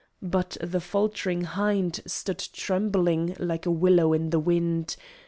But 0.23 0.57
the 0.63 0.81
faltering 0.81 1.43
hind 1.43 1.99
Stood 2.07 2.39
trembling, 2.53 3.35
like 3.37 3.67
a 3.67 3.71
willow 3.71 4.13
in 4.13 4.31
the 4.31 4.39
wind. 4.39 4.95